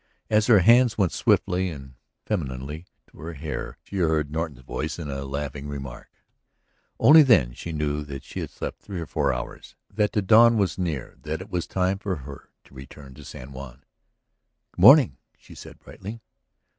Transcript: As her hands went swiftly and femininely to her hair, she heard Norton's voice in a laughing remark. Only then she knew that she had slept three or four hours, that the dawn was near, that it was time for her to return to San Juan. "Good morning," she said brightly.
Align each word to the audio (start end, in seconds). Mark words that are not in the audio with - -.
As 0.31 0.47
her 0.47 0.61
hands 0.61 0.97
went 0.97 1.11
swiftly 1.11 1.69
and 1.69 1.93
femininely 2.25 2.87
to 3.11 3.19
her 3.19 3.33
hair, 3.33 3.77
she 3.83 3.97
heard 3.97 4.31
Norton's 4.31 4.61
voice 4.63 4.97
in 4.97 5.11
a 5.11 5.25
laughing 5.25 5.67
remark. 5.67 6.09
Only 6.99 7.21
then 7.21 7.53
she 7.53 7.71
knew 7.71 8.03
that 8.05 8.23
she 8.23 8.39
had 8.39 8.49
slept 8.49 8.81
three 8.81 8.99
or 8.99 9.05
four 9.05 9.31
hours, 9.31 9.75
that 9.93 10.13
the 10.13 10.23
dawn 10.23 10.57
was 10.57 10.79
near, 10.79 11.19
that 11.21 11.39
it 11.39 11.51
was 11.51 11.67
time 11.67 11.99
for 11.99 12.15
her 12.15 12.49
to 12.63 12.73
return 12.73 13.13
to 13.13 13.23
San 13.23 13.51
Juan. 13.51 13.83
"Good 14.71 14.81
morning," 14.81 15.17
she 15.37 15.53
said 15.53 15.77
brightly. 15.79 16.19